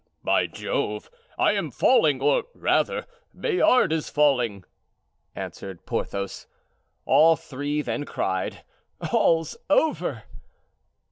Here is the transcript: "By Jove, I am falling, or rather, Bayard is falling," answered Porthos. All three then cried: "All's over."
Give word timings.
"By 0.23 0.47
Jove, 0.47 1.11
I 1.37 1.51
am 1.53 1.69
falling, 1.69 2.23
or 2.23 2.45
rather, 2.55 3.05
Bayard 3.39 3.93
is 3.93 4.09
falling," 4.09 4.63
answered 5.35 5.85
Porthos. 5.85 6.47
All 7.05 7.35
three 7.35 7.83
then 7.83 8.05
cried: 8.05 8.63
"All's 9.11 9.57
over." 9.69 10.23